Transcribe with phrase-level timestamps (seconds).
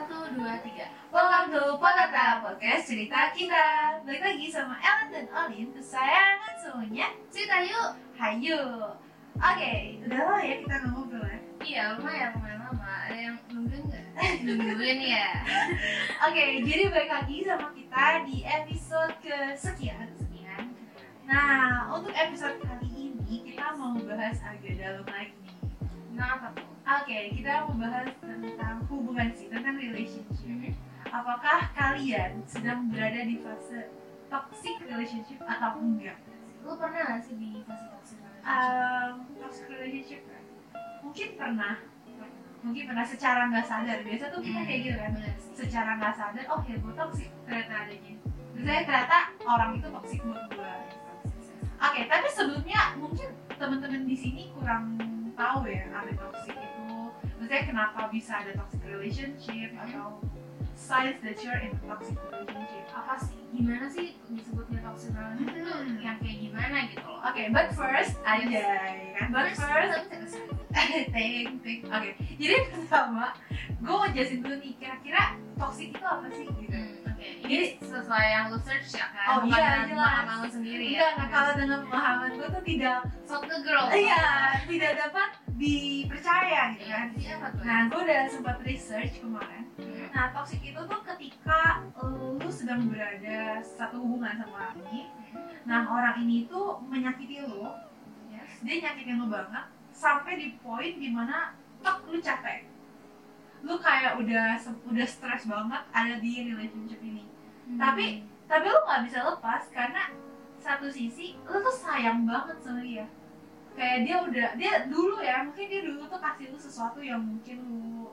[0.00, 0.88] Satu, dua, tiga.
[1.12, 7.60] Welcome to Potata Podcast cerita kita Balik lagi sama Ellen dan Olin Kesayangan semuanya Cerita
[7.60, 8.00] yuk.
[8.16, 8.64] Hayu
[9.36, 12.92] Oke, udah lama ya kita ngobrol ya Iya, lumayan, lumayan lama.
[13.12, 14.06] Ada yang nungguin nggak?
[14.48, 15.28] Nungguin ya.
[16.24, 20.64] Oke, jadi balik lagi sama kita di episode kesekian Sekian.
[21.28, 25.49] Nah, untuk episode kali ini kita mau bahas agak dalam lagi
[26.14, 26.50] Nah?
[27.00, 30.74] Oke, kita mau bahas tentang hubungan sih, tentang relationship
[31.10, 33.90] Apakah kalian sedang berada di fase
[34.30, 36.18] toxic relationship atau enggak?
[36.62, 38.30] Lu pernah nggak sih di fase toxic relationship?
[38.46, 40.44] um, toxic relationship kan?
[41.00, 41.74] mungkin pernah
[42.60, 45.12] mungkin pernah secara nggak sadar biasa tuh kita kayak gitu kan
[45.56, 48.12] secara nggak sadar oh ya gue toxic ternyata adanya
[48.52, 49.18] misalnya ternyata
[49.48, 50.72] orang itu toxic buat gue
[51.80, 55.00] oke tapi sebelumnya mungkin teman-teman di sini kurang
[55.40, 56.88] tahu ya ada toxic itu
[57.40, 60.20] misalnya kenapa bisa ada toxic relationship atau
[60.76, 63.38] signs that you're in a toxic relationship Apa sih?
[63.50, 65.96] Gimana sih disebutnya toxic relationship itu Hmm.
[65.96, 67.22] yang kayak gimana gitu loh?
[67.22, 68.64] Oke, but first aja
[69.14, 69.28] kan.
[69.30, 70.42] But first, First,
[71.14, 71.80] thank, thank.
[71.86, 73.32] Oke, jadi pertama,
[73.78, 75.22] gue mau jelasin dulu nih, kira-kira
[75.54, 76.74] toxic itu apa sih gitu?
[76.74, 79.26] Hmm, Oke, ini sesuai yang lu search ya kan?
[79.28, 79.92] Oh, Bukan iya, dengan jelas.
[79.92, 80.96] pemahaman lu sendiri ya?
[80.96, 83.84] Enggak, nah, kalau dengan pemahaman gue tuh tidak, Sok ke girl.
[83.92, 84.24] iya,
[84.64, 87.06] tidak dapat dipercaya gitu kan.
[87.14, 87.34] Iya?
[87.60, 89.64] Nah, gue udah sempat research kemarin.
[89.76, 90.08] Hmm.
[90.10, 91.60] Nah, toxic itu tuh ketika
[92.40, 95.02] lu sedang berada satu hubungan sama orang ini,
[95.62, 97.68] nah orang ini tuh menyakiti lu,
[98.32, 98.48] Yes.
[98.64, 102.64] dia nyakitin lu banget sampai di poin di mana tok lu capek
[103.60, 104.56] lu kayak udah
[104.88, 107.24] udah stres banget ada di relationship ini.
[107.76, 110.10] Tapi- tapi lu nggak bisa lepas karena
[110.60, 113.06] satu sisi lu tuh sayang banget sama dia.
[113.76, 117.56] Kayak dia udah dia dulu ya mungkin dia dulu tuh kasih lu sesuatu yang mungkin
[117.68, 118.10] lu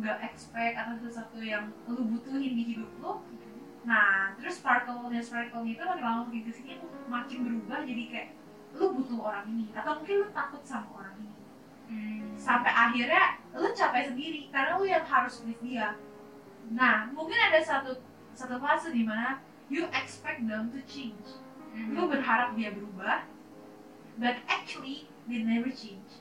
[0.00, 3.12] nggak expect atau sesuatu yang lu butuhin di hidup lu.
[3.82, 6.72] Nah terus sparkle dan sparkle itu makin lama makin ke sini
[7.08, 8.28] makin berubah jadi kayak
[8.76, 9.72] lu butuh orang ini.
[9.74, 11.31] Atau mungkin lu takut sama orang ini
[11.92, 12.32] Hmm.
[12.40, 15.92] sampai akhirnya lu capek sendiri karena lu yang harus please dia
[16.72, 18.00] nah mungkin ada satu
[18.32, 21.36] satu fase di mana you expect them to change
[21.72, 21.96] Hmm.
[21.96, 23.24] lu berharap dia berubah
[24.20, 26.20] but actually they never change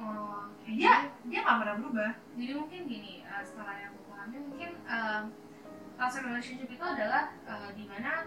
[0.00, 4.70] Oh, dia dia nggak pernah berubah Jadi mungkin gini, uh, setelah yang aku pahami mungkin
[6.00, 8.24] toxic relationship itu adalah uh, di mana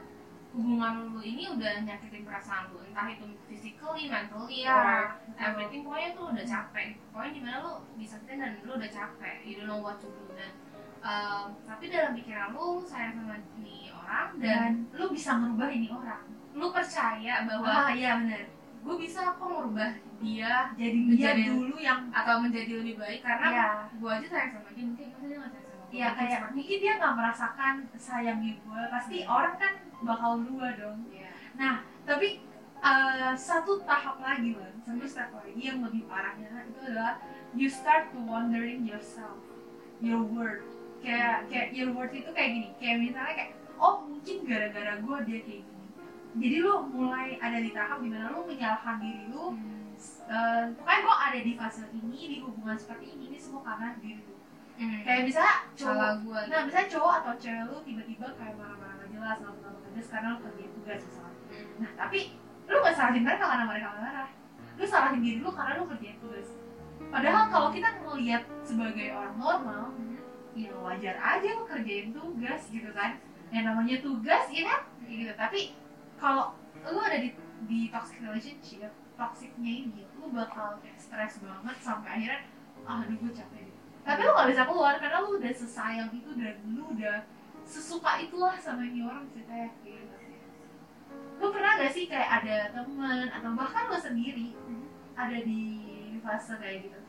[0.54, 6.26] hubungan lu ini udah nyakitin perasaan lu, entah itu physically, mentally, or everything pokoknya tuh
[6.30, 6.88] udah capek.
[7.10, 10.30] Pokoknya di mana lu disakitin dan lu udah capek, you don't know what to do
[10.38, 10.54] dan
[11.02, 15.90] um, tapi dalam pikiran lu sayang sama ini orang dan dan lu bisa merubah ini
[15.90, 16.24] orang.
[16.54, 18.46] Lu percaya bahwa wah iya benar
[18.84, 23.68] gue bisa kok merubah dia jadi dia dulu yang atau menjadi lebih baik karena ya
[23.96, 26.94] gue aja sayang sama dia mungkin masa dia nggak sayang sama Iya kayak mungkin dia
[26.98, 31.30] nggak merasakan sayangnya gue pasti orang kan bakal berubah dong Iya.
[31.54, 32.42] Nah, tapi
[32.82, 37.22] uh, satu tahap lagi loh, satu step lagi yang lebih parahnya itu adalah
[37.54, 39.38] you start to wondering yourself,
[40.02, 40.66] your worth.
[41.06, 45.40] Kayak kayak your worth itu kayak gini, kayak misalnya kayak oh mungkin gara-gara gue dia
[45.46, 45.88] kayak gini.
[46.34, 49.54] Jadi lu mulai ada di tahap di mana lu menyalahkan diri lu.
[50.26, 54.33] Uh, pokoknya gue ada di fase ini di hubungan seperti ini ini semua karena diri.
[54.74, 55.00] Hmm.
[55.06, 59.10] Kayak misalnya cowok salah gue Nah, misalnya cowok atau cewek lu tiba-tiba kayak marah-marah gak
[59.14, 61.40] jelas, gak jelas karena lu kerjain tugas misalnya.
[61.78, 62.20] Nah, tapi
[62.66, 64.30] lu gak salahin mereka karena mereka marah.
[64.74, 66.48] Lu salahin diri lu karena lu kerjain tugas.
[67.14, 69.84] Padahal kalau kita ngelihat sebagai orang normal,
[70.58, 73.22] ya wajar aja lu kerjain tugas gitu kan.
[73.54, 74.82] Yang namanya tugas, ya kan?
[75.06, 75.34] Kayak gitu.
[75.38, 75.60] Tapi
[76.18, 76.58] kalau
[76.90, 77.30] lu ada di
[77.70, 82.40] di toxic relationship, toxicnya ini, lu bakal kayak stres banget sampai akhirnya,
[82.90, 83.73] ah aduh gue capek.
[84.04, 87.24] Tapi lu gak bisa keluar karena lu udah sesayang itu dan lu udah
[87.64, 90.16] sesuka itulah sama ini orang ceritanya gitu.
[91.40, 94.52] Lu pernah gak sih kayak ada teman atau bahkan lu sendiri
[95.16, 95.62] ada di
[96.20, 97.00] fase kayak gitu?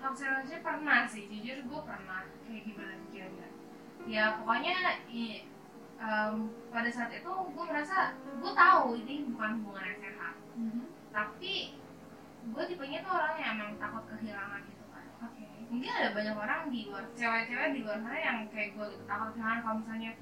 [0.00, 3.48] relationship pernah sih jujur gue pernah Kayak gimana kira-kira?
[4.08, 4.74] ya pokoknya
[5.12, 5.44] i-
[6.00, 6.34] em,
[6.72, 10.34] pada saat itu gue merasa gue tahu ini bukan hubungan yang sehat
[11.12, 11.76] tapi
[12.48, 14.79] gue tipenya tuh orang yang emang takut kehilangan gitu.
[15.70, 19.30] Mungkin ada banyak orang di luar cewek-cewek di luar sana yang kayak gue gitu takut
[19.32, 20.12] kehilangan kalau misalnya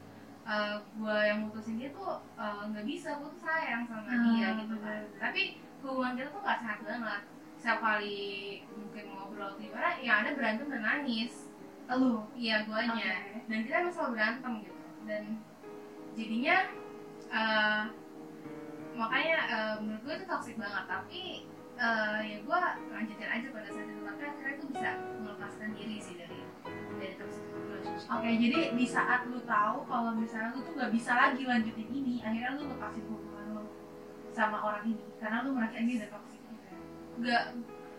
[0.45, 4.49] eh, gue yang mutusin dia tuh eh, nggak bisa gue tuh sayang sama Ah, dia
[4.55, 5.03] gitu kan.
[5.17, 5.43] tapi
[5.81, 7.23] hubungan kita tuh gak sehat banget.
[7.59, 8.19] Setiap kali
[8.71, 11.49] mungkin ngobrol atau gimana ya ada berantem dan nangis.
[11.89, 12.21] Lu?
[12.37, 12.93] iya guanya.
[13.25, 13.49] Oke.
[13.49, 14.77] dan kita emang selalu berantem gitu.
[15.06, 15.23] Dan
[16.12, 16.56] jadinya
[17.31, 17.83] eh,
[18.94, 20.85] makanya eh, menurut gue itu toxic banget.
[20.85, 21.23] Tapi
[21.79, 22.59] eh, ya gue
[22.91, 24.03] lanjutin aja pada saat itu.
[24.03, 24.91] Tapi akhirnya gue bisa
[28.08, 32.25] Oke, jadi di saat lu tahu kalau misalnya lu tuh nggak bisa lagi lanjutin ini,
[32.25, 33.64] akhirnya lu lepasin hubungan lu
[34.32, 36.76] sama orang ini karena lu merasa ini udah gitu ya.
[37.20, 37.44] nggak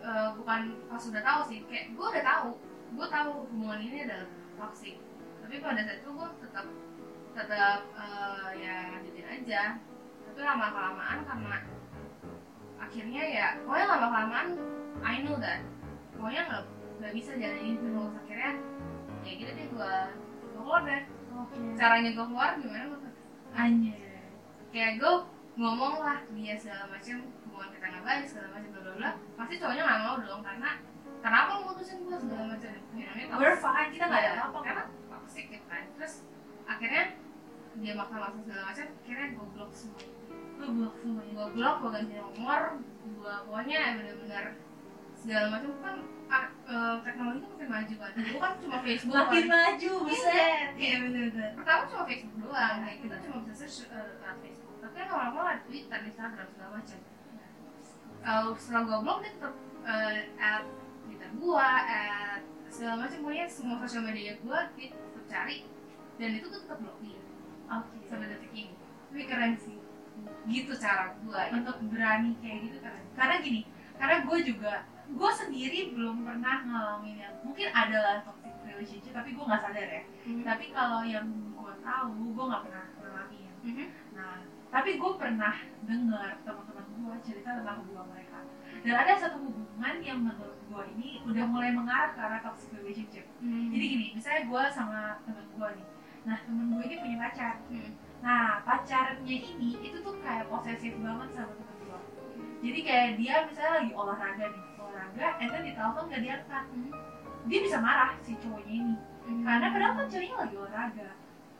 [0.02, 0.60] eh, bukan
[0.90, 2.48] pas udah tahu sih kayak gue udah tahu
[2.90, 4.26] gue tahu hubungan ini adalah
[4.58, 4.98] toxic.
[5.46, 6.66] Tapi pada saat itu gue tetap
[7.38, 9.62] tetap eh, ya lanjutin aja.
[10.26, 11.58] Tapi lama kelamaan karena
[12.82, 14.48] akhirnya ya pokoknya lama kelamaan
[15.06, 15.62] I know that
[16.18, 16.64] pokoknya nggak
[16.98, 18.12] nggak bisa jalanin terus.
[18.26, 18.52] Akhirnya
[19.30, 19.92] ya gitu deh gue
[20.42, 21.56] gue keluar deh Oke.
[21.78, 23.00] caranya gue keluar gimana gue
[23.54, 23.94] Anjir.
[24.70, 25.12] kayak gue
[25.54, 27.16] ngomong lah dia segala macam
[27.46, 30.70] hubungan kita nggak baik segala macam bla bla bla pasti cowoknya nggak mau dong karena
[31.20, 33.36] kenapa lu mutusin gue segala macam ya namanya.
[33.38, 36.14] We're fine, kita nggak ada Iya, apa-apa karena toxic gitu kan terus
[36.66, 37.04] akhirnya
[37.78, 40.02] dia maksa-maksa segala macam akhirnya gue blok semua
[40.60, 41.32] Lu blok semuanya.
[41.38, 42.62] gue blok gue ganti nomor
[43.00, 44.44] gue pokoknya bener-bener
[45.14, 45.96] segala macam kan
[46.30, 46.89] kan makin
[47.80, 49.48] maju kan dulu kan cuma Facebook Makin kan.
[49.48, 50.68] maju, buset.
[50.76, 54.94] Iya bener-bener Pertama cuma Facebook doang, kayak kita cuma bisa search uh, lewat Facebook Tapi
[55.00, 56.98] kan lama-lama ada Twitter, Instagram, segala macam
[58.20, 59.54] uh, Setelah gue blog dia tetap
[59.88, 60.66] uh, add
[61.08, 65.56] Twitter gua, add segala macam Pokoknya semua sosial media gua dia tetap cari
[66.20, 67.20] Dan itu tuh tetap blok dia
[67.70, 67.96] Oke.
[68.04, 68.74] sampai detik ini
[69.08, 69.78] Tapi keren sih.
[70.44, 71.56] Gitu cara gua ya.
[71.56, 73.04] Untuk berani kayak gitu keren.
[73.16, 73.62] Karena gini,
[73.96, 74.72] karena gue juga
[75.10, 80.02] gue sendiri belum pernah ngalamin yang mungkin adalah toxic relationship tapi gue nggak sadar ya
[80.24, 80.42] Mhm.
[80.42, 83.86] tapi kalau yang gue tahu gue nggak pernah ngalamin Mhm.
[84.16, 84.40] Nah,
[84.70, 85.52] tapi gue pernah
[85.82, 88.40] dengar teman-teman gue cerita tentang hubungan mereka.
[88.80, 93.28] Dan ada satu hubungan yang menurut gue ini udah mulai mengarah ke arah toxic relationship.
[93.40, 93.68] Mhm.
[93.68, 95.86] Jadi gini, misalnya gue sama teman gue nih.
[96.24, 97.54] Nah, temen gue ini punya pacar.
[97.68, 97.90] Mhm.
[98.20, 102.00] Nah, pacarnya ini itu tuh kayak posesif banget sama temen gue.
[102.60, 106.64] Jadi kayak dia misalnya lagi olahraga nih, olahraga, and then di telepon gak diangkat.
[106.70, 106.90] Mhm.
[107.46, 109.44] Dia bisa marah si cowoknya ini Mhm.
[109.44, 111.08] karena padahal kan cowoknya lagi olahraga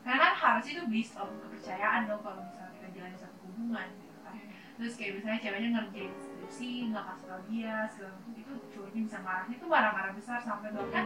[0.00, 4.34] karena harusnya itu based on kepercayaan dong kalau misalnya kita jalani satu hubungan gitu kan
[4.74, 9.18] terus kayak misalnya ceweknya ngerjain skripsi nggak kasih tau dia segala macam itu cowoknya bisa
[9.20, 11.04] marah itu marah-marah besar sampai bahkan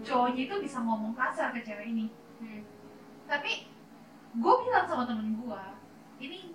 [0.00, 2.06] cowoknya itu bisa ngomong kasar ke cewek ini
[2.38, 2.60] Mhm.
[3.24, 3.52] tapi
[4.34, 5.62] gue bilang sama temen gue
[6.18, 6.52] ini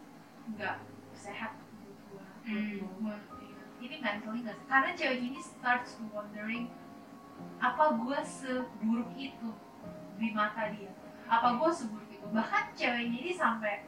[0.53, 0.77] nggak
[1.11, 2.81] sehat menurut gue Hmm.
[3.79, 6.67] Ini mentally sehat karena cewek ini starts wondering
[7.59, 9.49] apa gue seburuk itu
[10.19, 10.91] di mata dia?
[11.27, 12.27] Apa gue seburuk itu?
[12.31, 13.87] Bahkan ceweknya ini sampai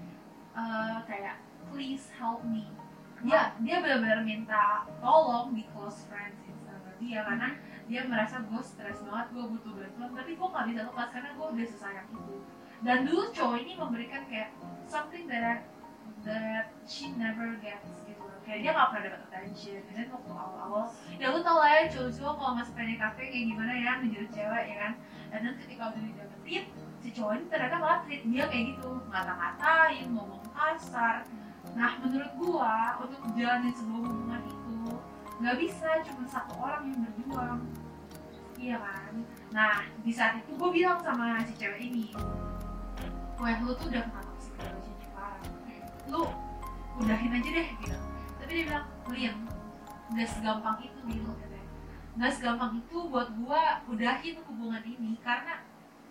[0.56, 2.72] eh, kayak please help me.
[3.22, 7.20] Dia dia benar-benar minta tolong di close friends Instagram dia.
[7.28, 7.50] Karena
[7.88, 10.12] dia merasa gue stres banget gue butuh bantuan.
[10.16, 12.36] Tapi gue nggak bisa lepas karena gue udah sesayang itu.
[12.82, 14.52] Dan dulu cowok ini memberikan kayak
[14.88, 15.64] something that
[16.22, 18.11] that she never gets gitu
[18.42, 20.86] kayak dia nggak pernah dapat attention dan waktu awal-awal
[21.16, 24.76] ya lu tau lah ya cowok-cowok kalau masuk PDKT kayak gimana ya menjadi cewek ya
[24.82, 24.94] kan?
[25.32, 26.64] Dan ketika udah didapetin
[27.02, 31.16] si cowok ini ternyata malah treat dia kayak gitu ngata-ngatain ngomong kasar.
[31.78, 34.78] Nah menurut gua untuk jalanin sebuah hubungan itu
[35.42, 37.60] nggak bisa cuma satu orang yang berjuang.
[38.62, 39.14] Iya kan?
[39.54, 42.10] Nah di saat itu gua bilang sama si cewek ini
[43.42, 45.42] wah lu tuh udah kena toxic relationship parah?
[46.10, 46.30] Lu
[47.02, 48.11] udahin aja deh gitu
[48.52, 49.38] tapi dia bilang Liam
[50.12, 51.72] nggak segampang itu gitu katanya.
[52.20, 55.64] Nggak segampang itu buat gua udahin hubungan ini karena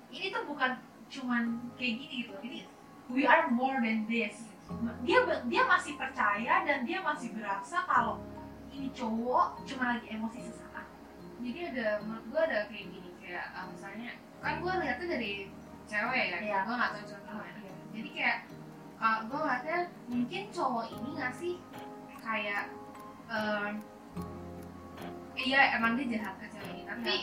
[0.08, 0.80] ini tuh bukan
[1.12, 2.32] cuman kayak gini gitu.
[2.40, 2.64] Ini
[3.12, 4.56] we are more than this.
[5.04, 5.20] Dia
[5.52, 8.24] dia masih percaya dan dia masih berasa kalau
[8.72, 10.88] ini cowok cuma lagi emosi sesaat.
[11.44, 15.32] Jadi ada menurut gue ada kayak gini kayak uh, misalnya kan gue lihatnya dari
[15.84, 16.58] cewek ya Iya.
[16.64, 17.60] gue nggak tahu cowok gimana.
[17.92, 18.38] Jadi kayak
[18.96, 19.78] uh, gue ngeliatnya
[20.08, 21.54] mungkin cowok ini ngasih
[22.20, 22.62] kayak
[23.28, 23.72] um,
[25.36, 27.14] iya emang dia jahat ke cewek ini tapi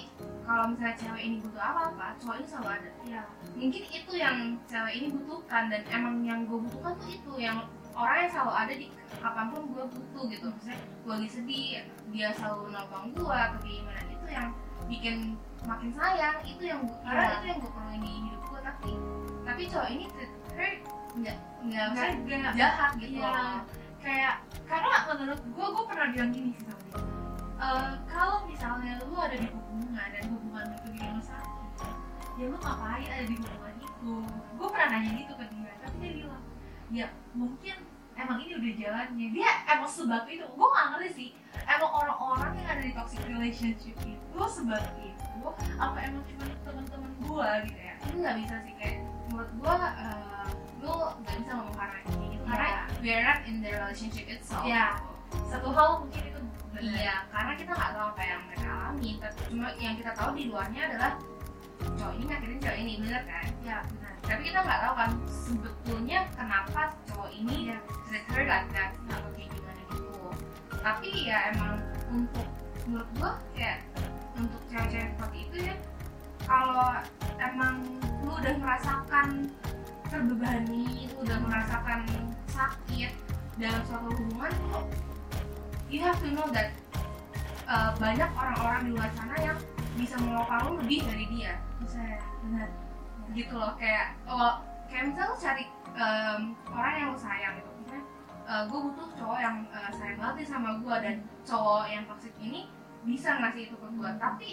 [0.47, 3.21] kalau misalnya cewek ini butuh apa-apa cowok ini selalu ada ya
[3.53, 7.57] mungkin itu yang cewek ini butuhkan dan emang yang gue butuhkan tuh itu yang
[7.93, 8.87] orang yang selalu ada di
[9.21, 11.67] kapan pun gue butuh gitu misalnya gue lagi sedih
[12.09, 14.47] dia selalu nolong gue atau gimana itu yang
[14.87, 15.17] bikin
[15.67, 17.35] makin sayang itu yang gua, karena Iya.
[17.35, 18.89] itu yang gue perluin di hidup gue tapi
[19.43, 20.71] tapi cowok ini treat her
[21.17, 23.29] nggak nggak nggak jahat gitu Iya.
[23.29, 23.59] loh.
[24.07, 26.99] Kayak karena menurut gue gue pernah bilang gini sih sama dia.
[27.57, 31.67] Eh, kalau misalnya lu ada di hubungan dan hubungan itu bikin sakit
[32.37, 34.13] ya lu ngapain ada di hubungan itu?
[34.55, 36.43] Gue pernah nanya gitu ke dia tapi dia bilang
[36.87, 37.75] ya mungkin
[38.15, 39.27] emang ini udah jalannya.
[39.35, 41.29] Dia emang sebab itu gue gak ngerti sih.
[41.67, 45.47] Emang orang-orang yang ada di toxic relationship itu sebab itu
[45.79, 47.93] apa emang cuma teman-teman gue gitu ya?
[47.99, 48.97] Itu nggak bisa sih kayak
[49.27, 50.47] menurut gue uh,
[50.81, 52.81] lu nggak bisa ngomong karena kayak gitu karena Iya.
[53.01, 54.63] we are not in the relationship itself.
[54.63, 54.87] Iya.
[55.27, 56.39] satu hal mungkin itu
[56.71, 59.09] benar Iya, karena kita nggak tahu apa yang mereka alami.
[59.19, 61.11] Tapi cuma yang kita tahu di luarnya adalah
[61.77, 63.45] cowok ini nyakitin cowok ini bener kan?
[63.65, 67.77] Ya benar tapi kita nggak tahu kan sebetulnya kenapa cowok ini ya
[68.11, 70.27] treat her like that atau kayak gimana gitu.
[70.83, 71.73] Tapi ya emang
[72.11, 72.47] untuk
[72.83, 73.79] menurut gua kayak
[74.35, 75.75] untuk cewek-cewek seperti itu ya
[76.43, 76.91] kalau
[77.39, 77.75] emang
[78.23, 79.27] lu udah merasakan
[80.07, 82.07] terbebani lu udah merasakan
[82.51, 83.11] sakit
[83.59, 84.81] dalam suatu hubungan lu
[85.87, 86.75] you have to know that
[87.67, 89.57] uh, banyak orang-orang di luar sana yang
[89.97, 91.53] bisa melakukan lu lebih dari dia.
[91.81, 92.19] Bisa ya?
[92.45, 92.69] Benar.
[93.33, 95.65] Gitu loh kayak oh, kayak misalnya lu cari
[95.97, 97.69] em, orang yang lu sayang gitu.
[97.83, 98.03] Misalnya
[98.47, 102.71] gue butuh cowok yang eh, sayang banget sama gue dan cowok yang toxic ini
[103.03, 104.49] bisa ngasih itu ke gue tapi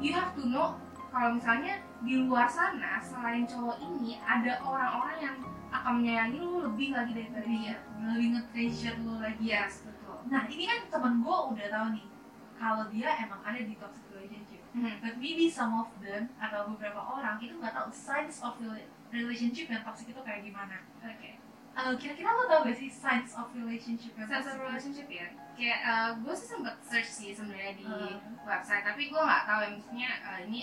[0.00, 0.76] you have to know
[1.14, 5.36] kalau misalnya di luar sana selain cowok ini ada orang-orang yang
[5.70, 7.74] akan menyayangi lu lebih lagi daripada dia.
[8.02, 10.18] Lebih nge-treasure lu lagi yes betul.
[10.26, 12.06] Nah ini kan temen gue udah tahu nih
[12.54, 14.58] kalau dia emang ada di toxic relationship.
[14.74, 14.98] Mhm.
[14.98, 19.70] but maybe some of them atau beberapa orang itu nggak tahu signs of rela- relationship
[19.70, 20.82] yang toxic itu kayak gimana.
[20.98, 21.38] Oke.
[21.74, 25.30] Eh, kira-kira lo tau gak sih signs of relationship yang sense of relationship ya?
[25.54, 25.78] Kayak
[26.22, 28.18] gue sih sempet search sih sebenarnya di Uh.
[28.42, 30.60] website tapi gue nggak tahu ya maksudnya eh, ini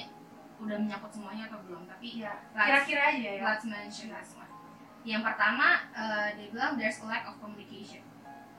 [0.62, 1.84] udah menyangkut semuanya atau belum?
[1.86, 3.42] Tapi let's- kira-kira aja ya.
[3.44, 4.50] let's mention this one.
[5.02, 8.06] Yang pertama eh, dia bilang there's a lack of communication.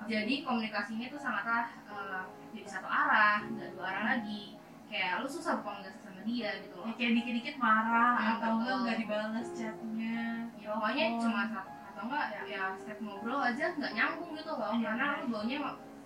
[0.02, 4.58] Jadi komunikasinya tuh sangatlah eh, jadi satu arah nggak dua arah lagi.
[4.90, 8.76] Kayak lu susah berkomunikasi sama dia gitu Ya, loh kayak dikit-dikit marah Hmm, atau enggak
[8.82, 10.20] nggak dibales chatnya.
[10.58, 11.22] Ya, pokoknya telepon.
[11.22, 11.70] cuma satu.
[11.88, 14.70] Atau enggak ya, ya setiap ngobrol aja nggak nyambung gitu loh.
[14.74, 15.20] Iya, karena iya.
[15.22, 15.58] lu baunya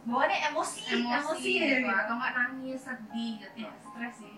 [0.06, 1.90] bawaannya emosi emosi, ya gitu, gitu.
[1.90, 3.56] atau enggak nangis sedih gitu.
[3.58, 4.30] Ya stres sih.
[4.30, 4.35] ya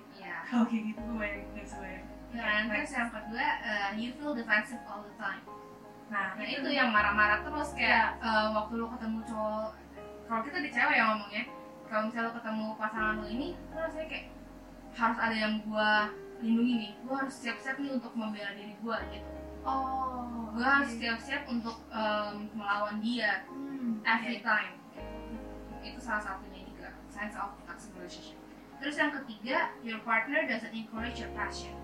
[0.49, 1.29] kalau kayak gitu gue
[1.61, 5.41] bisa bayangin dan terus yang kedua eh, you feel defensive all the time.
[6.09, 9.71] Nah, Nah itu yang marah-marah terus kayak eh, waktu lu ketemu cowok
[10.29, 11.45] kalau kita di cewek ya ngomongnya
[11.89, 14.27] kalau misalnya lu ketemu pasangan lu ini lu rasanya kayak
[14.93, 15.91] harus ada yang gua
[16.41, 19.31] lindungi nih gua harus siap-siap nih untuk membela diri gua gitu.
[19.65, 24.77] Oh gua harus siap-siap untuk em, melawan dia hmm, every time.
[25.81, 28.38] Itu salah satunya juga signs of toxic relationship
[28.79, 31.75] terus yang ketiga your partner doesn't encourage your passion.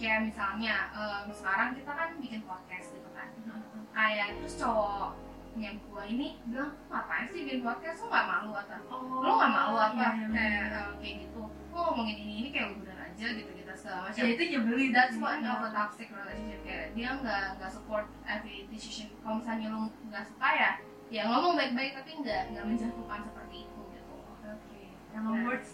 [0.00, 3.28] Kayak misalnya em, sekarang kita kan bikin podcast gitu kan.
[3.96, 8.02] Kayak terus cowoknya gua ini bilang ngapain sih bikin podcast?
[8.02, 9.92] Lu nggak malu atau oh lu nggak malu apa?
[9.92, 10.80] iya, iya, kayak iya.
[10.80, 11.42] eh, kayak gitu.
[11.70, 14.18] Lu ngomongin ini ini kayak udah aja gitu gitu segala macam.
[14.18, 16.60] Ya itu nyebelin that's one of a toxic relationship.
[16.64, 19.12] Kayak dia nggak nggak support every decision.
[19.20, 20.70] Kalau misalnya lu nggak suka ya
[21.10, 24.14] ya ngomong baik-baik tapi nggak nggak menjatuhkan seperti itu gitu.
[24.46, 25.44] Oke emang Nah.
[25.50, 25.70] words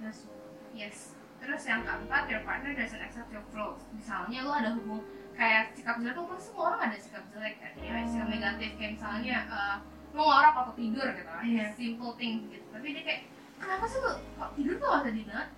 [0.00, 0.26] that's
[0.74, 1.14] yes.
[1.38, 5.02] Terus yang keempat your partner doesn't accept your flaws misalnya lu ada hubung
[5.38, 7.72] kayak sikap jelek tuh kan semua orang ada sikap jelek kan?
[7.78, 9.76] Ya sikap negatif kayak misalnya eh,
[10.10, 11.42] lu ngorok atau tidur gitu kan?
[11.46, 11.66] Iya.
[11.78, 12.66] simple thing gitu.
[12.74, 13.22] Tapi dia kayak
[13.62, 15.48] kenapa sih lu kok tidur tuh gak sedih banget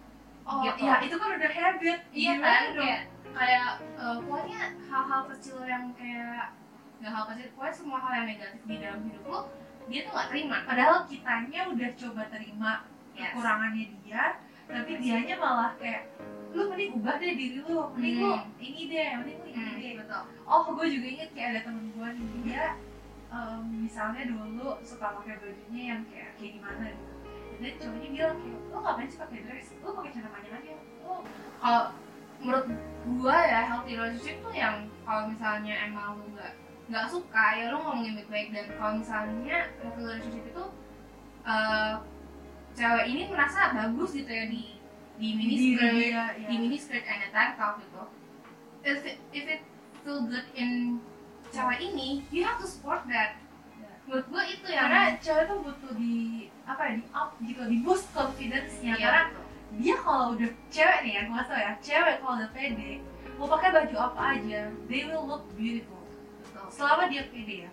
[0.45, 0.79] oh Gitu.
[0.85, 1.99] ya itu kan udah habit.
[2.13, 2.63] Iya kan?
[2.77, 6.45] kayak kayak eh, pokoknya hal-hal kecil yang kayak
[7.01, 9.41] nggak hal kecil pokoknya semua hal yang negatif di dalam hidup lu
[9.89, 10.57] dia tuh nggak terima.
[10.69, 12.73] Padahal kitanya udah coba terima.
[13.23, 14.25] Kekurangannya dia
[14.65, 16.09] tapi dianya malah kayak
[16.51, 18.47] lu mending ubah deh diri lu mending lu Hmm.
[18.59, 19.93] ini deh mending lu ini Hmm, deh.
[19.99, 20.23] betul.
[20.45, 22.65] Oh gue juga inget kayak ada temen gue nih dia
[23.31, 27.15] em, misalnya dulu suka pakai bajunya yang kayak kayak gimana gitu.
[27.61, 29.69] Dan cowoknya bilang kayak lo ngapain sih pakai dress?
[29.79, 30.75] Lo pakai celana panjang aja.
[31.01, 31.15] Lo
[31.61, 31.85] kalau
[32.41, 32.67] menurut
[33.13, 36.53] gua ya healthy relationship tuh yang kalau misalnya emang lu nggak
[36.89, 38.49] nggak suka ya lu ngomongin baik-baik.
[38.51, 40.65] Dan kalau misalnya healthy relationship itu
[41.45, 41.95] eh,
[42.73, 44.79] cewek ini merasa bagus gitu ya di
[45.17, 46.25] di mini skirt ya.
[46.39, 48.03] di mini skirt and a tank top gitu
[48.81, 49.61] if it, if it
[50.01, 50.97] feel good in
[51.49, 53.37] cewek ini you have to support that
[53.77, 53.89] Ya.
[54.05, 56.15] menurut gua itu yang karena cewek tuh butuh di
[56.65, 59.45] apa ya di up gitu di boost confidence-nya Iya, karena betul.
[59.79, 62.91] dia kalau udah cewek nih ya gue tau ya cewek kalau udah pede
[63.37, 66.01] mau pakai baju apa aja they will look beautiful
[66.43, 66.67] Betul.
[66.69, 67.71] selama dia pede ya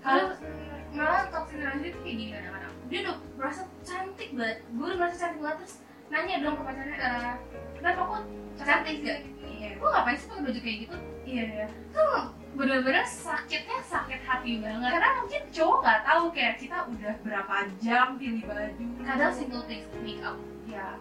[0.00, 4.58] kalau kalau malah toxic relationship kayak gini kadang-kadang dia udah merasa cantik banget.
[4.70, 5.74] Gue udah merasa cantik banget terus
[6.14, 7.34] nanya dong ke pacarnya eh
[7.74, 8.22] kenapa kok
[8.62, 9.18] cantik gak
[9.50, 9.68] iya.
[9.74, 10.96] Gue ngapain sih pakai baju kayak gitu?
[11.26, 12.22] Iya ya tuh
[12.54, 14.90] bener-bener sakitnya sakit hati banget.
[14.94, 18.84] Karena mungkin cowok nggak tahu kayak kita udah berapa jam pilih baju.
[19.02, 20.38] Kadang simple things make up.
[20.70, 20.94] Ya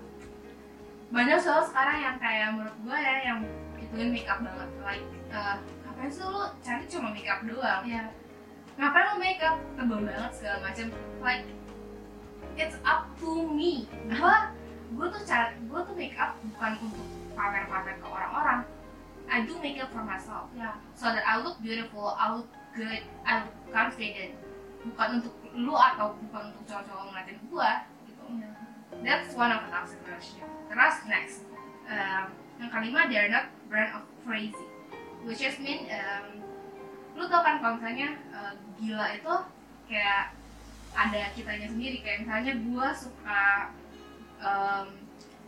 [1.14, 3.40] banyak soal sekarang yang kayak menurut gue ya yang
[3.78, 4.70] ituin make up banget.
[4.82, 7.86] Like eh, ngapain sih lu cantik cuma make up doang?
[7.86, 8.10] Ya
[8.82, 9.62] ngapain lo make up?
[9.78, 10.90] Tebal banget segala macam.
[11.22, 11.46] Like
[12.58, 13.90] it's up to me.
[14.14, 14.54] Gua
[14.94, 18.60] gua tuh cari gua tuh make up bukan untuk pamer-pamer ke orang-orang.
[19.32, 20.52] I do make up for myself.
[20.54, 20.78] Ya.
[20.94, 24.38] So that I look beautiful I look good I look confident.
[24.84, 28.24] Bukan untuk lu atau bukan untuk cowok-cowok ngeliatin gua gitu.
[28.30, 28.50] Iya.
[29.02, 30.50] that's one of the toxic relationship.
[30.70, 31.38] Terus next
[31.90, 32.26] um,
[32.62, 34.68] yang kelima they are not brand of crazy.
[35.24, 36.44] Which just mean um,
[37.16, 39.34] lu tau kan kalau misalnya uh, gila itu
[39.88, 40.36] kayak
[40.94, 42.00] ada kitanya sendiri.
[42.02, 43.44] Kayak misalnya gua suka
[44.40, 44.86] um,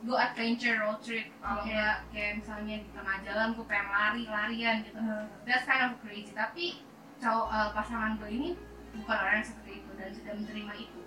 [0.05, 1.29] go adventure road trip.
[1.41, 1.73] Kalau Oke.
[1.73, 4.99] nggak kayak misalnya di tengah jalan gue pengen lari larian gitu.
[5.47, 6.31] That's kind of crazy.
[6.33, 6.81] Tapi
[7.17, 8.49] cowok uh, pasangan gue ini
[8.95, 11.01] bukan orang yang seperti itu dan sudah menerima itu.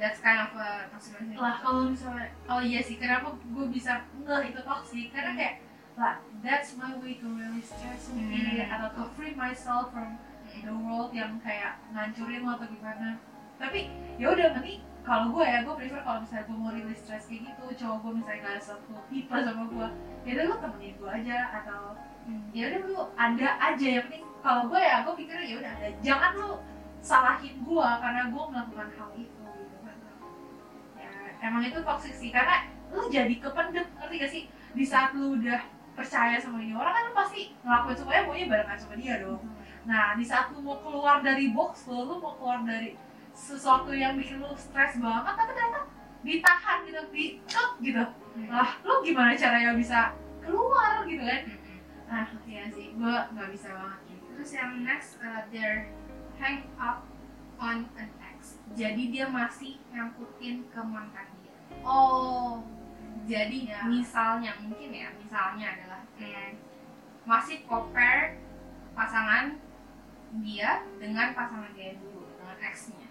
[0.00, 4.48] That's kind of a toxic lah kalau misalnya oh iya sih kenapa gue bisa nggak
[4.50, 5.06] itu toxic.
[5.12, 5.56] Karena kayak
[5.92, 8.64] lah that's my way to really stress me Hmm.
[8.64, 10.16] atau to free myself from
[10.64, 13.20] the world yang kayak ngancurin lo atau gimana
[13.60, 17.26] tapi ya udah nanti kalau gue ya gue prefer kalau misalnya gue mau rilis stress
[17.26, 19.86] kayak gitu cowok gue misalnya nggak satu tipe sama gue
[20.22, 21.82] ya udah lu temenin gue aja atau
[22.22, 22.54] Hmm.
[22.54, 25.88] ya udah lu ada aja yang penting kalau gue ya gue pikir ya udah ada
[25.98, 26.50] jangan lu
[27.02, 29.96] salahin gue karena gue melakukan hal itu gitu kan.
[30.94, 31.10] Ya
[31.42, 34.42] emang itu toxic sih karena lu jadi kependem ngerti gak sih?
[34.70, 35.66] Di saat lu udah
[35.98, 39.42] percaya sama ini orang kan lu pasti ngelakuin semuanya maunya barengan sama dia dong.
[39.82, 42.94] Nah di saat lu mau keluar dari box lu lu mau keluar dari
[43.32, 45.80] sesuatu yang bikin lu stres banget tapi ternyata
[46.22, 47.24] ditahan gitu di
[47.82, 48.04] gitu
[48.48, 51.42] lah lu gimana caranya bisa keluar gitu kan
[52.06, 55.86] nah iya sih gue nggak bisa banget gitu Terus yang next, uh, they're
[56.40, 57.04] hang up
[57.60, 58.58] on an ex.
[58.74, 61.54] Jadi dia masih ngangkutin ke mantan dia.
[61.84, 62.64] oh
[63.22, 63.86] Jadi Ya.
[63.86, 66.58] misalnya mungkin ya, misalnya adalah hmm,
[67.22, 68.40] masih compare
[68.98, 69.62] pasangan
[70.42, 73.01] dia dengan pasangan dia dulu dengan ex-nya.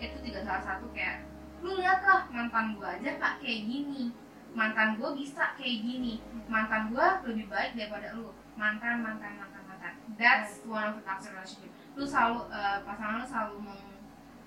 [0.00, 1.28] Itu juga salah satu kayak
[1.60, 4.10] lu lihat lah mantan gua aja kak kayak gini.
[4.50, 6.24] Mantan gua bisa kayak gini.
[6.48, 8.32] Mantan gua lebih baik daripada lu.
[8.56, 9.92] Mantan mantan mantan mantan.
[10.16, 11.70] That's one of the toxic relationship.
[11.94, 13.82] Lu selalu eh, pasangan lu selalu meng,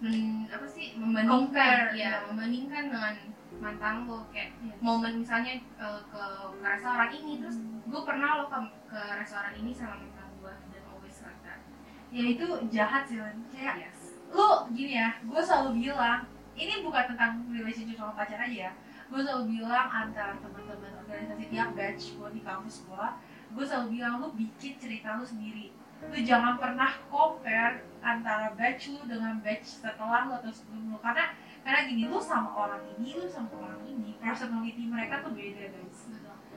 [0.02, 3.16] men- apa sih membandingkan Compare, ya membandingkan dengan
[3.62, 4.18] mantan lu.
[4.34, 4.78] Kayak Yes.
[4.82, 6.24] momen misalnya eh, ke,
[6.58, 10.84] ke restoran ini terus gue pernah lo ke, ke restoran ini sama mantan gue dan
[10.90, 11.62] always like that.
[12.10, 13.38] Ya itu jahat sih Lan.
[13.54, 14.03] kayak yes
[14.34, 18.72] lu gini ya gue selalu bilang ini bukan tentang relationship sama pacar aja ya.
[19.10, 23.06] Gue selalu bilang antara teman-teman organisasi tiap batch gue di kampus gue
[23.54, 25.70] gue selalu bilang lu bikin cerita lu sendiri.
[26.04, 30.98] Lu jangan pernah compare antara batch lu dengan batch setelah lu atau sebelum lu.
[30.98, 35.70] Karena karena gini lu sama orang ini lu sama orang ini personality mereka tuh beda
[35.70, 36.00] guys.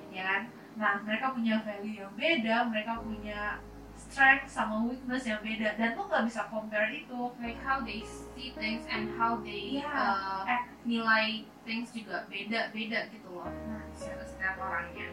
[0.08, 0.42] Ya kan?
[0.80, 3.60] Nah mereka punya value yang beda mereka punya
[4.16, 8.48] strength sama weakness yang beda dan lu nggak bisa compare itu like how they see
[8.56, 9.84] things and how they Iya.
[9.84, 10.60] uh, Eh.
[10.88, 15.12] nilai things juga beda beda gitu loh Nah, setiap, setiap orangnya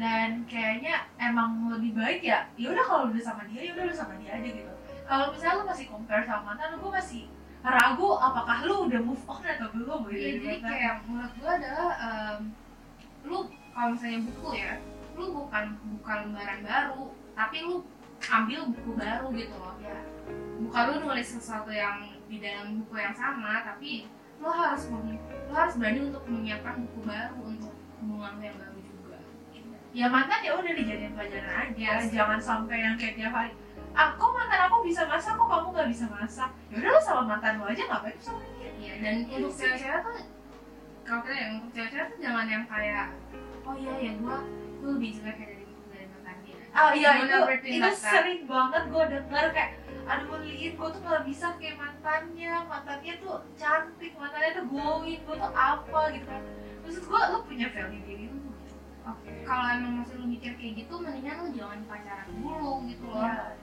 [0.00, 3.92] dan kayaknya emang lebih baik ya ya udah kalau udah sama dia ya udah lu
[3.92, 4.72] sama dia aja gitu
[5.04, 7.22] kalau misalnya lu masih compare sama mantan gue masih
[7.60, 10.70] ragu apakah lu udah move on atau belum gitu dari jadi mantan.
[10.72, 12.40] kayak menurut gue adalah um,
[13.28, 13.38] lu
[13.76, 14.72] kalau misalnya buku ya
[15.12, 15.64] lu bukan
[15.98, 17.04] bukan lembaran baru
[17.36, 17.84] tapi lu
[18.20, 19.98] ambil buku baru gitu loh ya
[20.58, 24.04] bukan lu nulis sesuatu yang di dalam buku yang sama tapi
[24.36, 25.16] lu harus lu
[25.50, 29.18] harus berani untuk menyiapkan buku baru untuk hubungan yang baru juga
[29.90, 32.10] ya mantan ya udah dijadiin pelajaran aja Yes.
[32.10, 33.52] jangan sampai yang kayak tiap hari
[33.92, 37.22] ah kok mantan aku bisa masak kok kamu nggak bisa masak ya udah lu sama
[37.26, 39.64] mantan lu aja ngapain sama dia Iya, dan untuk sih.
[39.64, 40.16] cewek-cewek tuh
[41.02, 43.06] kalau kita yang untuk cewek-cewek tuh jangan yang kayak
[43.64, 44.36] oh iya ya gua
[44.78, 49.04] gua lebih jelek kayak dari dari mantan dia ah iya itu itu sering banget gue
[49.08, 49.72] denger kayak
[50.08, 55.36] aduh liin gue tuh nggak bisa kayak mantannya mantannya tuh cantik mantannya tuh glowing gue
[55.36, 56.42] tuh apa gitu kan
[56.84, 58.48] maksud gue lu punya value diri gitu.
[59.08, 63.24] Oke, kalau emang masih lu mikir kayak gitu, mendingan lu jangan pacaran dulu gitu loh.
[63.24, 63.56] ya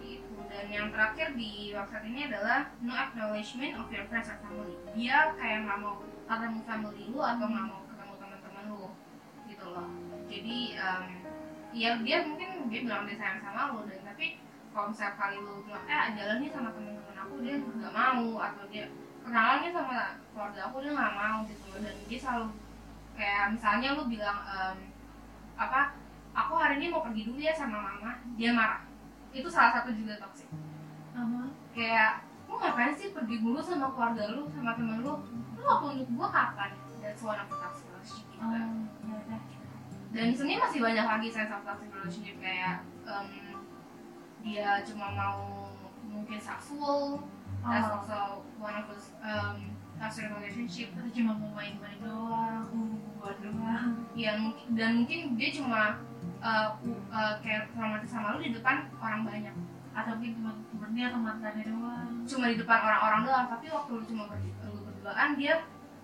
[0.00, 0.32] Gitu.
[0.48, 4.76] Dan yang terakhir di website ini adalah no acknowledgement of your friends or family.
[4.96, 8.84] Dia kayak nggak mau ketemu family lu atau nggak mau ketemu teman-teman lu,
[9.44, 9.88] gitu loh.
[10.24, 11.04] Jadi em,
[11.76, 14.40] ya dia mungkin dia bilang dia sayang sama lu dan tapi
[14.72, 18.64] kalau misalnya kali lu bilang eh jalan nih sama teman-teman aku dia nggak mau atau
[18.72, 18.84] dia
[19.20, 19.96] kenalannya sama
[20.32, 21.78] keluarga aku dia nggak mau gitu loh.
[21.84, 22.46] Dan dia selalu
[23.12, 24.76] kayak misalnya lu bilang em,
[25.60, 25.80] apa
[26.32, 28.88] aku hari ini mau pergi dulu ya sama mama dia marah.
[29.36, 30.48] Itu salah satu juga toxic.
[31.12, 35.86] Sama kayak lu ngapain sih pergi dulu sama keluarga lu sama temen lu lu waktu
[36.00, 36.72] untuk gua kapan?
[37.60, 38.64] Toxic relationship juga oh ya
[39.20, 39.40] udah
[40.16, 43.28] dan sebenarnya masih banyak lagi sense of toxic relationship kayak em,
[44.40, 45.68] dia cuma mau
[46.08, 47.20] mungkin that's Oh.
[47.66, 50.94] also one of those um, toxic relationship.
[50.94, 53.90] Itu cuma mau main-main doang hubungan doang.
[54.14, 55.98] Ya mungkin dan mungkin dia cuma
[56.38, 56.78] uh,
[57.10, 59.54] uh, kayak romantis sama lu di depan orang banyak.
[59.96, 62.10] Atau mungkin teman-temannya atau mantannya doang.
[62.22, 65.54] Cuma di depan orang-orang doang tapi waktu lu cuma ber, lu berduaan dia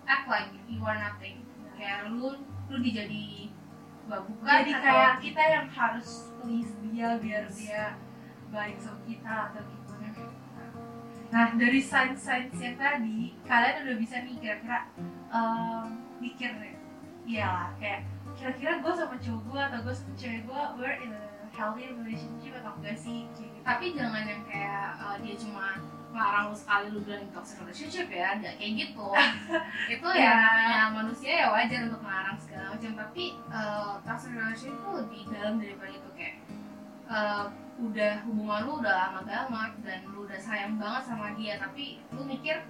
[0.02, 1.46] act like you are nothing
[1.78, 3.54] kayak lu lu dijadi
[4.20, 6.08] bukan jadi kayak kita yang harus
[6.42, 7.96] please dia biar dia
[8.52, 10.08] baik sama kita atau gimana
[11.32, 14.84] nah dari sign-signs yang tadi kalian udah bisa nih kira-kira
[15.32, 15.86] em,
[16.20, 16.76] mikir deh.
[17.24, 18.04] Iya lah kayak
[18.36, 21.22] kira-kira gue sama cowok gue atau gue sama cewek gue we're in a
[21.56, 23.28] healthy relationship atau enggak sih?
[23.32, 23.60] Gitu.
[23.62, 25.78] tapi jangan yang kayak uh, dia cuma
[26.12, 29.06] ngelarang lu sekali lu bilang toxic relationship ya nggak kayak gitu.
[29.96, 30.32] Itu ya Ya.
[30.36, 32.92] namanya manusia ya wajar untuk melarang segala macam.
[32.94, 36.36] Tapi uh, toxic relationship itu lebih dalam daripada itu kayak
[37.08, 37.44] uh,
[37.80, 42.22] udah hubungan lu udah lama banget dan lu udah sayang banget sama dia tapi lu
[42.22, 42.62] mikir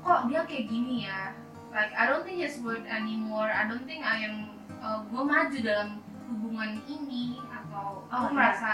[0.00, 1.32] kok dia kayak gini ya?
[1.72, 3.48] Like I don't think it's worth anymore.
[3.50, 5.98] I don't think I am uh, gue maju dalam
[6.30, 7.40] hubungan ini.
[7.50, 8.34] Atau Oh, lu iya.
[8.36, 8.70] merasa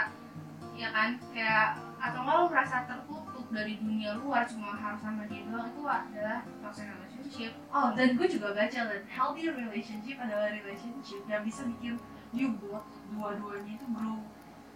[0.77, 3.20] ya kan kayak atau nggak lu merasa tertutup
[3.51, 7.51] dari dunia luar cuma harus sama dia doang itu adalah toxic relationship.
[7.69, 11.99] Oh, dan gue juga baca dan healthy relationship adalah relationship yang bisa bikin
[12.31, 14.23] you both dua-duanya itu grow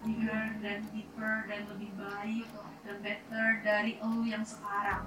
[0.06, 2.46] bigger dan deeper dan lebih baik
[2.86, 5.02] dan better dari lu yang sekarang.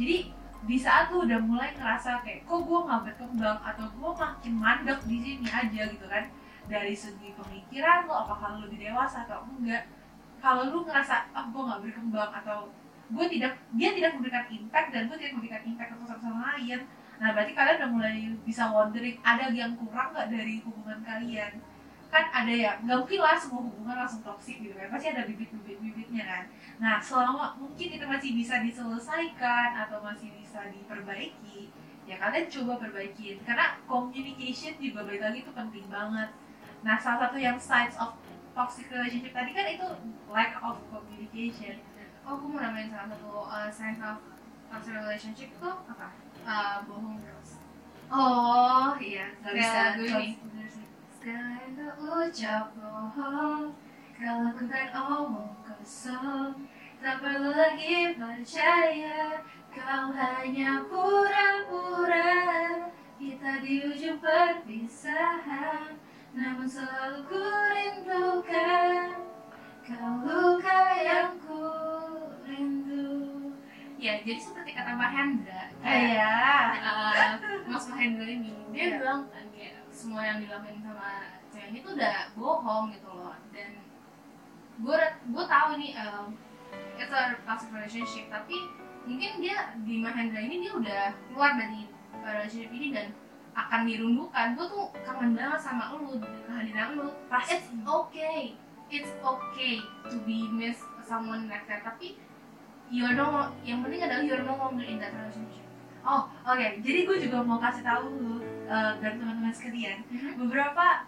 [0.00, 0.32] Jadi
[0.64, 5.00] di saat lu udah mulai ngerasa kayak kok gue nggak berkembang atau gue makin mandek
[5.04, 6.24] di sini aja gitu kan?
[6.68, 9.86] Dari segi pemikiran lo apakah lu lebih dewasa atau enggak?
[10.40, 12.72] Kalau lu ngerasa ah gue nggak berkembang atau
[13.08, 16.80] gue tidak dia tidak memberikan impact dan gue tidak memberikan impact untuk satu sama lain.
[17.18, 21.52] Nah berarti kalian udah mulai bisa wondering ada yang kurang nggak dari hubungan kalian?
[22.08, 25.80] Kan ada ya nggak mungkin lah semua hubungan langsung toksik gitu kan pasti ada bibit-bibit
[25.80, 26.44] bibitnya kan.
[26.76, 31.72] Nah selama mungkin itu masih bisa diselesaikan atau masih bisa diperbaiki
[32.04, 33.40] ya kalian coba perbaikin.
[33.44, 36.28] Karena communication juga balik lagi itu penting banget.
[36.84, 38.16] Nah salah satu yang signs of
[38.52, 39.86] toxic relationship tadi kan itu
[40.28, 41.78] lack of communication
[42.28, 44.20] oh gue mau namain salah satu uh, sign of
[44.68, 46.12] toxic relationship itu apa?
[46.44, 47.56] Uh, bohong terus
[48.12, 49.32] oh iya.
[49.40, 50.36] Nggak bisa lagu ini.
[51.16, 53.72] segala ucap bohong
[54.12, 56.68] kau lakukan omong kosong.
[56.98, 59.40] Tak perlu lagi percaya
[59.72, 62.36] kau hanya pura-pura.
[63.16, 65.96] Kita di ujung perpisahan
[66.36, 67.40] namun selalu ku
[67.72, 69.16] rindukan
[69.80, 71.87] kau luka yang ku
[73.98, 76.34] ya jadi seperti kata Mbak Hendra Eh, kayak, ya
[76.86, 78.96] uh, Mas Mahendra ini dia Iya.
[79.02, 81.10] bilang kan kayak semua yang dilakuin sama
[81.50, 83.34] cewek ini tuh udah bohong gitu loh.
[83.50, 83.78] Dan
[84.78, 86.26] gue gue tahu nih um,
[86.94, 88.54] itu a toxic relationship tapi
[89.02, 91.90] mungkin dia di Mahendra ini dia udah keluar dari
[92.22, 93.10] relationship ini dan
[93.54, 94.46] akan dirundukan.
[94.54, 97.08] Gue tuh kangen banget sama lu kehadiran lu.
[97.26, 97.58] Pasti.
[97.58, 98.54] It's okay.
[98.88, 99.74] It's okay
[100.08, 102.16] to be miss someone like that tapi
[102.88, 105.68] you're no yang penting adalah you're no longer in that relationship
[106.08, 106.66] Oh, oke.
[106.80, 110.00] Jadi gue juga mau kasih tahu lu uh, dan teman-teman sekalian
[110.40, 111.04] beberapa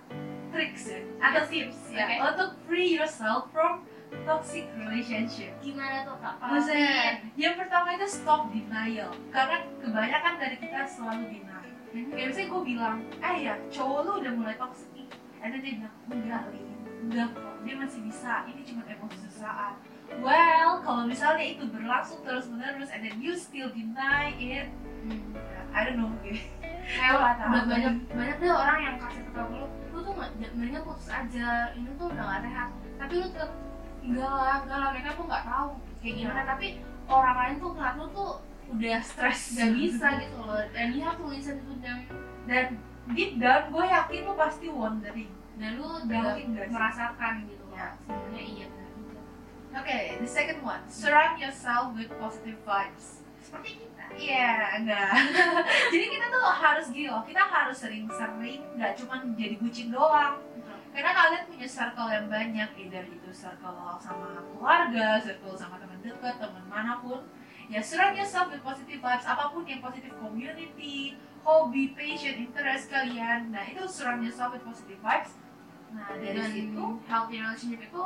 [0.52, 2.16] tricks ya atau tips ya Oke.
[2.34, 3.86] untuk free yourself from
[4.26, 5.54] toxic relationship.
[5.62, 9.14] gimana tuh kak Maksudnya, yang pertama itu stop denial.
[9.30, 11.64] Karena kebanyakan dari kita selalu denial.
[11.90, 15.06] Kayak misalnya gue bilang, eh ya cowok lu udah mulai toxic.
[15.40, 16.66] And then dia bilang, enggak Lin,
[17.08, 19.74] enggak kok, dia masih bisa, ini cuma emosi sesaat.
[20.18, 24.66] Well, kalau misalnya itu berlangsung terus menerus and then you still deny it,
[25.70, 26.42] I don't know gitu.
[26.90, 31.06] kayak udah banyak banyak deh orang yang kasih tau lu lu tuh nggak mendingan putus
[31.06, 32.68] aja ini tuh udah gak sehat
[32.98, 33.50] tapi lu tetap
[34.02, 35.68] enggak lah enggak lah mereka tuh nggak tahu
[36.02, 36.66] kayak gimana tapi
[37.06, 38.30] orang lain tuh ngeliat lu tuh
[38.74, 41.98] udah stres gak bisa gitu loh dan you have to listen to them
[42.50, 42.82] Dan
[43.14, 45.30] deep down gue yakin lu pasti wondering.
[45.62, 46.44] dan lu sih?
[46.66, 47.94] merasakan gitu Ya.
[48.02, 48.66] sebenarnya iya
[49.70, 53.22] Oke, the second one, surround yourself with positive vibes.
[53.38, 55.14] seperti kita Iya, enggak.
[55.94, 60.42] Jadi kita tuh harus gini loh, kita harus sering-sering, nggak cuma jadi bucin doang.
[60.90, 66.42] Karena kalian punya circle yang banyak, either itu circle sama keluarga, circle sama teman dekat,
[66.42, 67.22] teman mana pun.
[67.70, 71.14] Ya surround yourself with positive vibes, apa pun yang positive community,
[71.46, 73.54] hobi, passion, interest kalian.
[73.54, 75.38] Nah itu surround yourself with positive vibes.
[75.94, 78.02] Nah dari dan situ, healthy relationship itu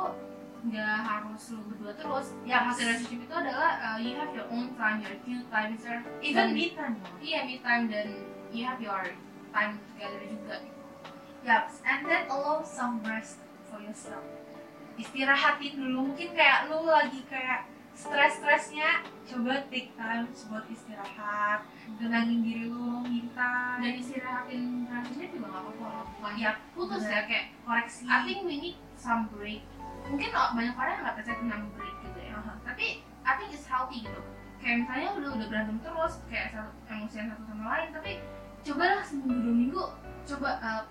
[0.65, 2.27] nggak harus lu berdua terus.
[2.41, 6.01] Ya healthy relationship itu adalah uh, you have your own time your few times there.
[6.25, 7.13] Even me time loh.
[7.21, 8.07] iya me time dan
[8.49, 9.05] you have your
[9.53, 10.55] time together juga.
[11.45, 13.37] Yup, and then allow some rest
[13.69, 14.25] for yourself.
[14.97, 21.69] Istirahatin dulu, mungkin kayak lu lagi kayak stres-stresnya, coba take time buat istirahat,
[22.01, 26.27] tenangin diri lu, minta, dan istirahatin relationship juga nggak apa-apa.
[26.33, 28.09] Iya, putus ya kayak koreksi.
[28.09, 29.61] I think we need some break
[30.05, 32.53] mungkin banyak orang nggak percaya tentang break gitu ya Aha.
[32.61, 32.85] tapi
[33.25, 34.21] I think it's healthy gitu
[34.61, 38.11] kayak misalnya udah udah berantem terus kayak satu, emosian satu sama lain tapi
[38.65, 39.83] cobalah seminggu dua minggu
[40.25, 40.83] coba uh,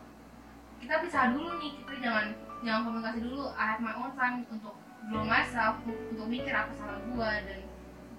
[0.79, 2.27] kita pisah dulu nih kita jangan
[2.63, 4.75] jangan komunikasi dulu I have my own time untuk
[5.11, 7.61] grow myself untuk mikir apa salah gua dan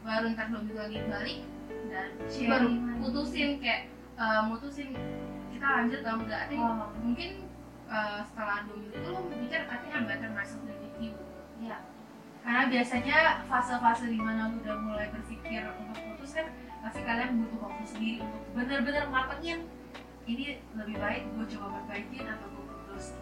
[0.04, 1.40] baru ntar dua minggu lagi balik
[1.92, 3.82] dan Sharing baru putusin kayak
[4.20, 4.92] eh, mutusin
[5.56, 6.90] kita lanjut atau enggak I think Oh.
[7.00, 7.32] mungkin
[7.88, 10.85] eh, setelah dua minggu itu lo mikir I think I'm better myself than.
[12.46, 16.46] Karena biasanya fase-fase di mana lu udah mulai berpikir untuk putus kan
[16.86, 19.66] pasti kalian butuh waktu sendiri untuk bener-bener matengin
[20.30, 23.18] ini lebih baik gue coba perbaikin atau gue putus.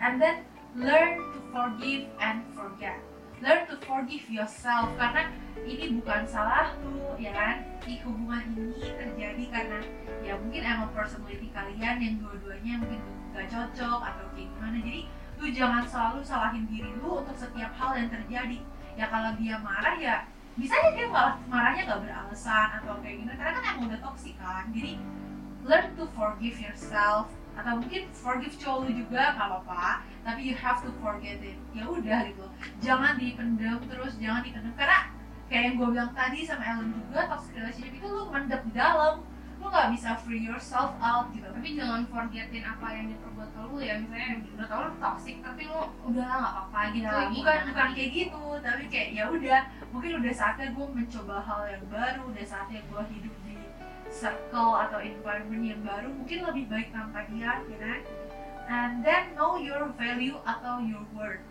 [0.00, 2.96] And then learn to forgive and forget.
[3.44, 5.28] Learn to forgive yourself karena
[5.68, 7.68] ini bukan salah lu ya kan.
[7.84, 9.80] Di hubungan ini terjadi karena
[10.24, 13.00] ya mungkin emang personality kalian yang dua-duanya mungkin
[13.36, 14.76] gak cocok atau kayak gimana.
[14.80, 15.02] Jadi
[15.42, 18.62] lu jangan selalu salahin diri lu untuk setiap hal yang terjadi.
[18.94, 20.16] Ya kalau dia marah ya
[20.54, 24.38] bisa aja dia malah marahnya gak beralasan atau kayak gitu karena kan emang udah toxic
[24.38, 24.70] kan.
[24.70, 25.02] Jadi
[25.66, 27.26] learn to forgive yourself.
[27.52, 30.06] Atau mungkin forgive cowok lu juga gak apa-apa.
[30.22, 31.58] Tapi you have to forget it.
[31.74, 32.46] Ya udah gitu.
[32.78, 35.10] Jangan dipendam terus jangan dipendam karena
[35.50, 39.26] kayak yang gue bilang tadi sama Ellen juga toxic relationship itu lu mendep di dalam
[39.62, 43.78] lu gak bisa free yourself out gitu tapi jangan forgetin apa yang diperbuat ke lu
[43.78, 47.58] ya misalnya udah tau lu toxic tapi lu udah lah nggak apa-apa gitu Ya, bukan
[47.70, 49.60] bukan kayak gitu, tapi kayak ya udah,
[49.94, 53.54] mungkin udah saatnya gue mencoba hal yang baru, udah saatnya gue hidup di
[54.10, 58.00] circle atau environment yang baru, mungkin lebih baik tanpa dia, ya kan?
[58.66, 61.42] And then know your value atau your worth.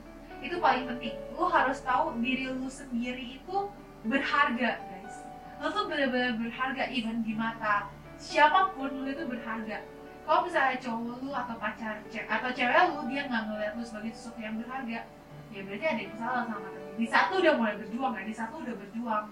[0.44, 1.16] Itu paling penting.
[1.38, 3.58] Lu harus tahu diri lu sendiri itu
[4.04, 5.16] berharga, guys.
[5.62, 7.88] Lu tuh benar-benar berharga even di mata
[8.22, 9.82] siapa pun lu itu berharga.
[10.22, 14.38] Kalau misalnya cowok lu atau pacar atau cewek lu dia nggak ngeliat lu sebagai sesuatu
[14.38, 15.10] yang berharga
[15.52, 18.56] ya berarti ada yang salah sama temen di satu udah mulai berjuang ya di satu
[18.62, 19.26] udah berjuang.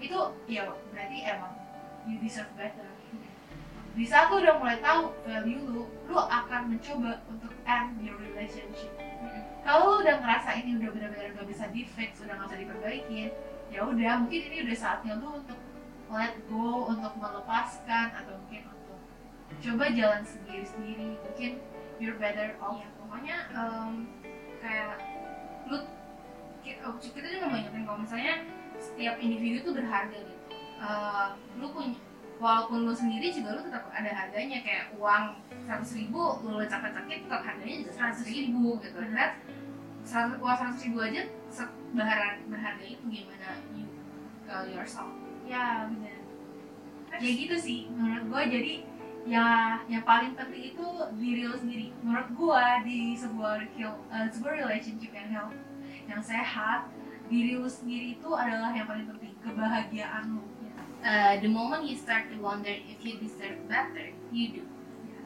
[0.00, 1.52] Itu ya berarti emang
[2.08, 2.88] you deserve better.
[3.92, 8.90] Di satu udah mulai tahu value lu lu akan mencoba untuk end your relationship.
[9.60, 13.28] Kalau lu udah ngerasa ini udah benar-benar gak bisa di fix udah gak bisa diperbaikin
[13.70, 15.58] ya udah mungkin ini udah saatnya lu untuk
[16.10, 18.98] let go untuk melepaskan atau mungkin untuk
[19.62, 21.14] coba jalan sendiri-sendiri.
[21.22, 21.50] Mungkin
[22.02, 22.82] you're better off.
[22.82, 23.92] Iya, pokoknya em,
[24.58, 24.94] kayak
[25.70, 25.78] lu
[26.66, 28.34] kita, kita juga banyakin kalau misalnya
[28.82, 30.44] setiap individu tuh berharga gitu.
[30.80, 31.28] Eh,
[31.60, 31.94] lu punya
[32.40, 34.58] walaupun lu sendiri juga lu tetap ada harganya.
[34.66, 38.98] Kayak uang seratus ribu lu lecak-lecaknya tetap harganya juga seratus ribu gitu.
[38.98, 39.30] Dan
[40.02, 41.22] seratus uang seratus ribu aja
[41.94, 43.86] berharga, berharga itu gimana you
[44.46, 45.10] uh, yourself
[45.50, 46.20] ya benar
[47.18, 48.74] ya gitu sih menurut gue jadi
[49.28, 50.86] ya yang paling penting itu
[51.20, 51.92] diri lo sendiri.
[52.00, 55.56] Menurut gue di sebuah eh, sebuah relationship yang health
[56.08, 56.88] yang sehat
[57.28, 60.44] diri lo sendiri itu adalah yang paling penting kebahagiaan lo.
[61.00, 64.64] Uh, the moment you start to wonder if you deserve better you do.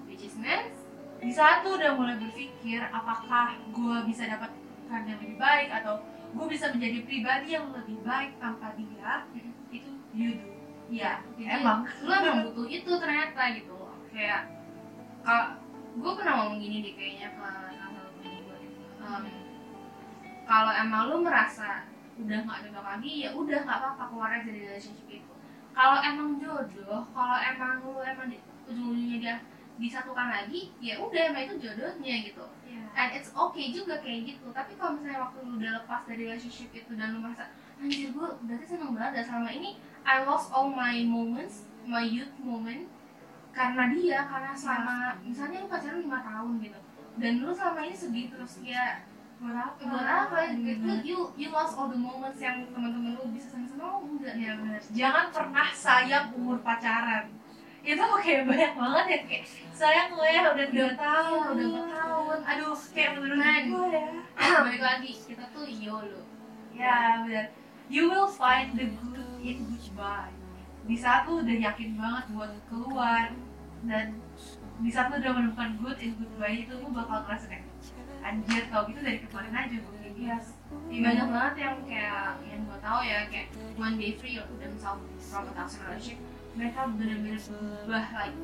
[0.06, 0.74] Which is means
[1.18, 6.02] di saat lo udah mulai berpikir apakah gue bisa dapatkan yang lebih baik atau
[6.34, 9.26] gue bisa menjadi pribadi yang lebih baik tanpa dia
[10.14, 10.46] you do.
[10.92, 11.88] Ya Jadi, emang?
[12.04, 13.74] lu emang butuh itu ternyata gitu
[14.12, 14.52] kayak
[15.24, 15.58] kalau
[15.96, 18.80] gue pernah ngomong gini deh kayaknya ke salah satu temen gue gitu.
[20.44, 25.08] Kalau emang lu merasa udah nggak cocok lagi ya udah nggak apa-apa keluar dari relationship
[25.10, 25.32] itu.
[25.74, 28.38] Kalau emang jodoh kalau emang lu emang di
[28.70, 29.34] ujung-ujungnya dia
[29.74, 32.44] disatukan lagi ya udah emang itu jodohnya gitu.
[32.68, 34.46] Ya and it's okay juga kayak gitu.
[34.54, 37.50] Tapi kalau misalnya waktu lu udah lepas dari relationship itu dan lu merasa
[37.82, 39.74] anjir gue berarti seneng banget dah selama ini
[40.04, 42.88] I lost all my moments my youth moment
[43.54, 46.78] karena dia karena selama misalnya lu pacaran lima tahun gitu
[47.20, 49.04] dan lu selama ini sedih terus ya
[49.38, 53.54] buat apa buat apa gitu you you lost all the moments yang teman-teman lu bisa
[53.54, 54.80] seneng-seneng oh, enggak Iya benar.
[54.80, 57.28] Jangan pernah sayang umur pacaran.
[57.84, 59.44] Itu kayak banyak banget ya kayak
[59.76, 63.64] sayang lo ya udah dua tahun, udah empat tahun Aduh, kayak menurut Men.
[63.68, 64.08] gue ya.
[64.64, 66.22] balik lagi kita tuh YOLO
[66.72, 67.46] Ya benar.
[67.88, 70.32] You will find the good in goodbye.
[70.84, 73.32] Di saat lu udah yakin banget buat keluar
[73.84, 74.06] dan
[74.80, 77.64] di saat lu udah menemukan good in goodbye itu lu bakal ngerasa kayak
[78.24, 80.14] anjir tau gitu dari kemarin aja gue kayak.
[80.14, 80.56] Yes.
[80.88, 85.52] banyak banget yang kayak yang gue tahu ya kayak when they free themselves from a
[85.52, 86.18] toxic relationship
[86.54, 88.36] mereka benar-benar berubah like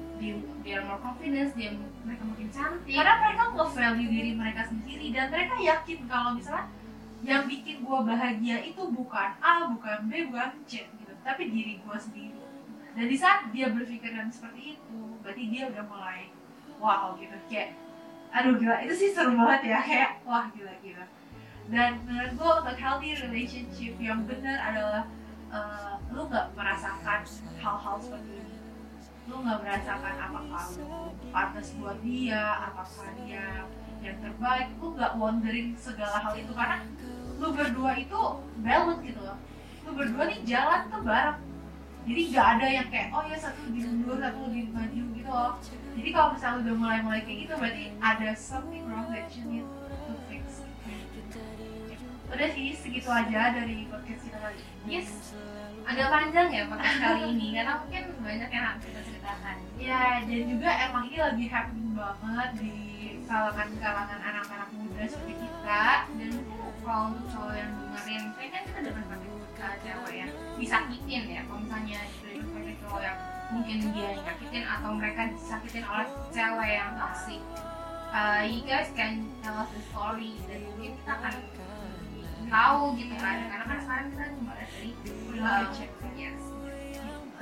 [0.66, 1.72] they are more confidence dia
[2.02, 6.66] mereka makin cantik karena mereka nge-value diri mereka sendiri dan mereka yakin kalau misalnya
[7.20, 12.00] yang bikin gua bahagia itu bukan A, bukan B, bukan C gitu, tapi diri gua
[12.00, 12.40] sendiri.
[12.96, 16.32] Dan di saat dia berpikiran seperti itu, berarti dia udah mulai
[16.80, 17.76] wow gitu kayak
[18.30, 21.04] aduh gila itu sih seru banget ya kayak wah gila gila.
[21.70, 25.04] Dan menurut gua untuk healthy relationship yang benar adalah
[25.52, 27.20] eh, lu nggak merasakan
[27.60, 28.56] hal-hal seperti ini.
[29.30, 33.62] lu nggak merasakan apakah lu pantas buat dia apakah dia
[34.00, 34.68] yang terbaik.
[34.80, 36.52] Lu nggak wondering segala hal itu.
[36.52, 36.84] Karena
[37.40, 38.20] lu berdua itu
[38.60, 39.38] balance gitu loh.
[39.88, 41.40] Lu berdua nih jalan tuh bareng.
[42.00, 45.52] Jadi nggak ada yang kayak oh ya satu di mundur satu di maju gitu loh.
[46.00, 49.66] Jadi kalau misalnya udah mulai mulai kayak gitu berarti ada something wrong that you need
[49.68, 50.64] to fix.
[52.30, 54.96] Udah sih segitu aja dari podcast kita kali ini.
[54.96, 55.34] Yes.
[55.84, 59.56] Agak panjang ya podcast kali ini karena mungkin banyak yang harus kita ceritakan.
[59.76, 62.74] Ya dan juga emang ini lagi happening banget di
[63.30, 65.84] kalangan-kalangan anak-anak muda seperti kita
[66.18, 69.18] dan mungkin kalau untuk cowok yang dengerin kayaknya kan kita udah pernah
[69.60, 73.18] uh, cewek yang disakitin ya kalau misalnya dari perspektif cowok yang
[73.50, 77.42] mungkin dia nyakitin atau mereka disakitin oleh cewek yang toxic.
[78.10, 81.34] Uh, you guys can tell us the story dan mungkin kita akan
[82.50, 83.36] tahu gitu kan.
[83.46, 84.90] Karena kan sekarang kita cuma dari
[85.38, 85.64] uh,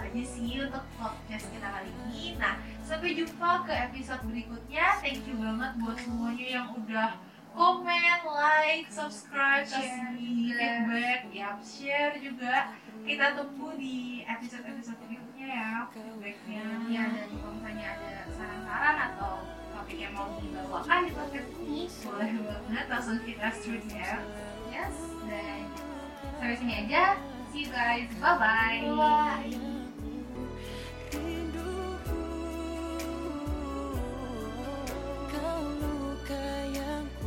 [0.08, 2.40] aja sih untuk podcast kita kali ini.
[2.40, 4.86] Nah sampai jumpa ke episode berikutnya.
[5.04, 7.10] Thank you banget buat semuanya yang udah
[7.52, 10.14] komen, like, subscribe, Share.
[10.14, 12.70] feedback, ya share juga.
[13.02, 16.64] Kita tunggu di episode-episode berikutnya ya feedbacknya.
[16.86, 19.32] Ya dan kalau misalnya ada saran-saran atau
[19.74, 24.18] topik yang mau dibawakan di podcast ini boleh banget langsung kita stream ya
[24.68, 25.66] yes dan
[26.36, 27.02] sampai sini aja.
[27.48, 28.12] See you guys.
[28.20, 29.77] Bye bye Bye.
[36.28, 36.34] 太
[36.74, 37.17] 阳。